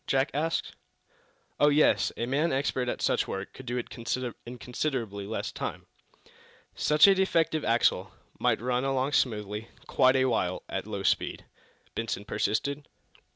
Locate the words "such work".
3.03-3.53